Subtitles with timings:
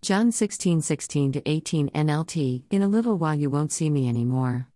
[0.00, 4.68] John 16 16 to 18 NLT In a little while you won't see me anymore.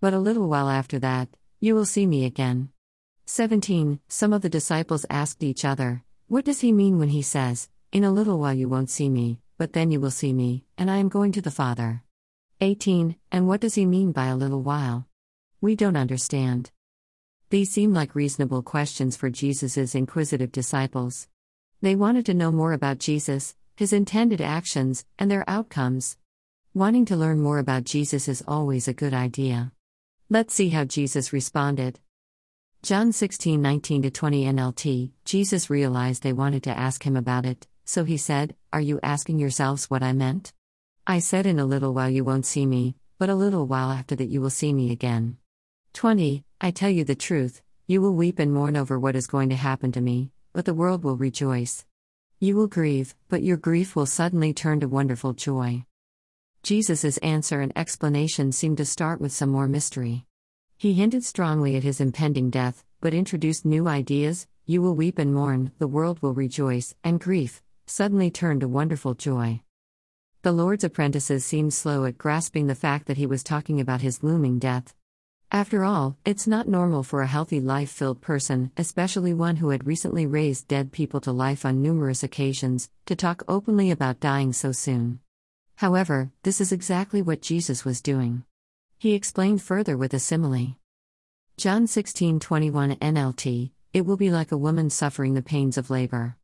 [0.00, 1.28] But a little while after that,
[1.60, 2.70] you will see me again.
[3.24, 7.68] 17 Some of the disciples asked each other, What does he mean when he says,
[7.92, 10.90] In a little while you won't see me, but then you will see me, and
[10.90, 12.02] I am going to the Father?
[12.60, 15.06] 18 And what does he mean by a little while?
[15.60, 16.72] We don't understand.
[17.50, 21.28] These seem like reasonable questions for Jesus' inquisitive disciples.
[21.80, 26.16] They wanted to know more about Jesus, his intended actions, and their outcomes.
[26.74, 29.72] Wanting to learn more about Jesus is always a good idea.
[30.30, 31.98] Let's see how Jesus responded.
[32.82, 38.04] John 16 19 20 NLT Jesus realized they wanted to ask him about it, so
[38.04, 40.52] he said, Are you asking yourselves what I meant?
[41.06, 44.14] I said, In a little while you won't see me, but a little while after
[44.16, 45.38] that you will see me again.
[45.94, 49.48] 20 I tell you the truth, you will weep and mourn over what is going
[49.50, 51.84] to happen to me, but the world will rejoice.
[52.44, 55.86] You will grieve, but your grief will suddenly turn to wonderful joy.
[56.62, 60.26] Jesus' answer and explanation seem to start with some more mystery.
[60.76, 65.34] He hinted strongly at his impending death, but introduced new ideas you will weep and
[65.34, 69.62] mourn, the world will rejoice, and grief suddenly turn to wonderful joy.
[70.42, 74.22] The Lord's apprentices seemed slow at grasping the fact that he was talking about his
[74.22, 74.94] looming death.
[75.54, 79.86] After all, it's not normal for a healthy life filled person, especially one who had
[79.86, 84.72] recently raised dead people to life on numerous occasions, to talk openly about dying so
[84.72, 85.20] soon.
[85.76, 88.42] However, this is exactly what Jesus was doing.
[88.98, 90.74] He explained further with a simile.
[91.56, 96.36] John 16:21 NLT It will be like a woman suffering the pains of labor.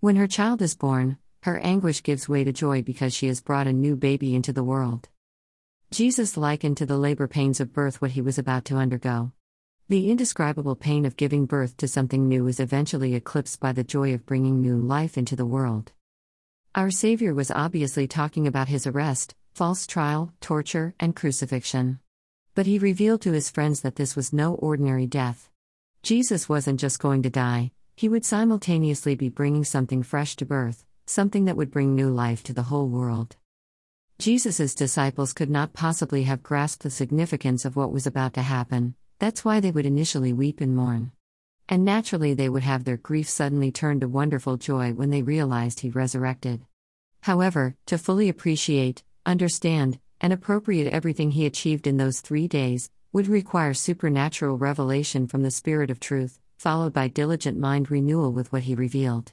[0.00, 3.66] When her child is born, her anguish gives way to joy because she has brought
[3.66, 5.10] a new baby into the world.
[5.94, 9.30] Jesus likened to the labor pains of birth what he was about to undergo.
[9.88, 14.12] The indescribable pain of giving birth to something new is eventually eclipsed by the joy
[14.12, 15.92] of bringing new life into the world.
[16.74, 22.00] Our Savior was obviously talking about his arrest, false trial, torture, and crucifixion.
[22.56, 25.48] But he revealed to his friends that this was no ordinary death.
[26.02, 30.84] Jesus wasn't just going to die, he would simultaneously be bringing something fresh to birth,
[31.06, 33.36] something that would bring new life to the whole world.
[34.18, 38.94] Jesus' disciples could not possibly have grasped the significance of what was about to happen,
[39.18, 41.10] that's why they would initially weep and mourn.
[41.68, 45.80] And naturally, they would have their grief suddenly turned to wonderful joy when they realized
[45.80, 46.62] he resurrected.
[47.22, 53.26] However, to fully appreciate, understand, and appropriate everything he achieved in those three days would
[53.26, 58.62] require supernatural revelation from the Spirit of truth, followed by diligent mind renewal with what
[58.62, 59.32] he revealed.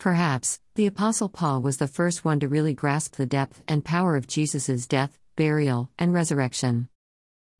[0.00, 4.16] Perhaps, the Apostle Paul was the first one to really grasp the depth and power
[4.16, 6.88] of Jesus' death, burial, and resurrection.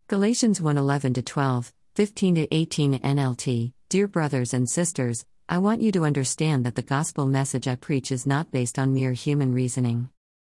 [0.09, 6.07] Galatians 1 11 12, 15 18 NLT Dear brothers and sisters, I want you to
[6.07, 10.09] understand that the gospel message I preach is not based on mere human reasoning.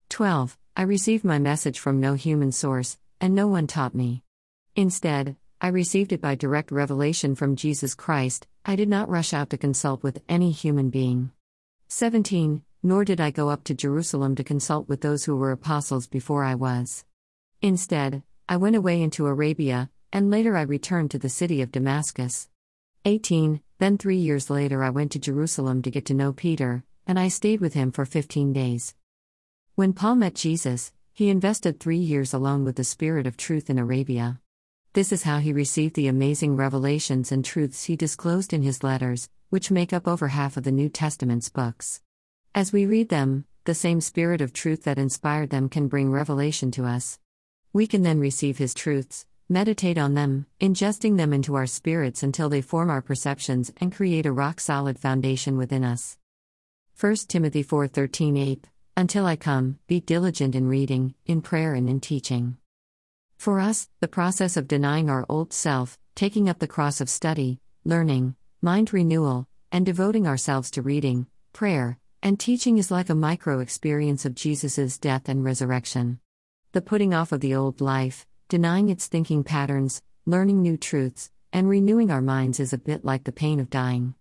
[0.09, 0.57] 12.
[0.75, 4.23] I received my message from no human source, and no one taught me.
[4.75, 9.51] Instead, I received it by direct revelation from Jesus Christ, I did not rush out
[9.51, 11.29] to consult with any human being.
[11.87, 12.63] 17.
[12.83, 16.43] Nor did I go up to Jerusalem to consult with those who were apostles before
[16.43, 17.05] I was.
[17.61, 22.47] Instead, I went away into Arabia, and later I returned to the city of Damascus.
[23.05, 23.61] 18.
[23.79, 27.27] Then three years later I went to Jerusalem to get to know Peter, and I
[27.27, 28.95] stayed with him for 15 days.
[29.75, 33.77] When Paul met Jesus, he invested three years alone with the Spirit of truth in
[33.79, 34.39] Arabia.
[34.95, 39.29] This is how he received the amazing revelations and truths he disclosed in his letters,
[39.49, 41.99] which make up over half of the New Testament's books.
[42.55, 46.71] As we read them, the same Spirit of truth that inspired them can bring revelation
[46.71, 47.19] to us.
[47.73, 52.47] We can then receive his truths, meditate on them, ingesting them into our spirits until
[52.47, 56.17] they form our perceptions and create a rock solid foundation within us.
[56.97, 61.99] 1 Timothy 4:13 8 until I come, be diligent in reading, in prayer, and in
[61.99, 62.55] teaching.
[63.37, 67.59] For us, the process of denying our old self, taking up the cross of study,
[67.83, 73.59] learning, mind renewal, and devoting ourselves to reading, prayer, and teaching is like a micro
[73.59, 76.19] experience of Jesus' death and resurrection.
[76.71, 81.69] The putting off of the old life, denying its thinking patterns, learning new truths, and
[81.69, 84.15] renewing our minds is a bit like the pain of dying.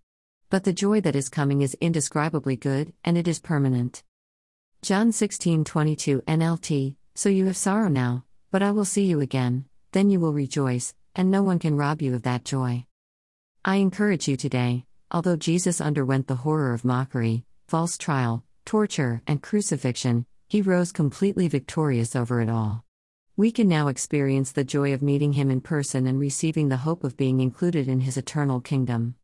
[0.49, 4.03] But the joy that is coming is indescribably good, and it is permanent.
[4.81, 10.09] John 16:22 NLT So you have sorrow now, but I will see you again, then
[10.09, 12.85] you will rejoice, and no one can rob you of that joy.
[13.63, 19.41] I encourage you today, although Jesus underwent the horror of mockery, false trial, torture, and
[19.41, 22.83] crucifixion, he rose completely victorious over it all.
[23.37, 27.03] We can now experience the joy of meeting him in person and receiving the hope
[27.03, 29.15] of being included in his eternal kingdom.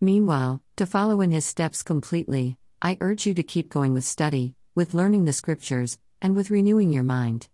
[0.00, 4.54] Meanwhile, to follow in his steps completely, I urge you to keep going with study,
[4.74, 7.48] with learning the scriptures, and with renewing your mind.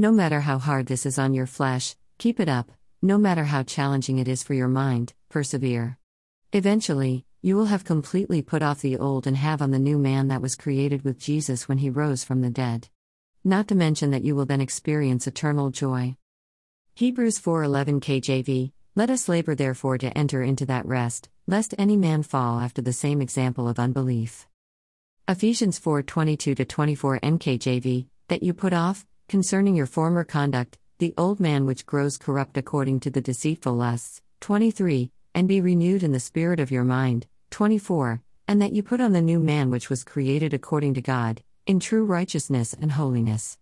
[0.00, 3.62] No matter how hard this is on your flesh, keep it up, no matter how
[3.62, 5.98] challenging it is for your mind, persevere.
[6.54, 10.28] Eventually, you will have completely put off the old and have on the new man
[10.28, 12.88] that was created with Jesus when he rose from the dead.
[13.44, 16.16] Not to mention that you will then experience eternal joy.
[16.94, 22.22] Hebrews 4:11 KJV Let us labor therefore to enter into that rest, lest any man
[22.22, 24.48] fall after the same example of unbelief.
[25.28, 31.38] Ephesians 4:22 to 24 NKJV That you put off concerning your former conduct the old
[31.38, 36.18] man which grows corrupt according to the deceitful lusts 23 and be renewed in the
[36.18, 40.02] spirit of your mind 24 and that you put on the new man which was
[40.02, 43.56] created according to God in true righteousness and holiness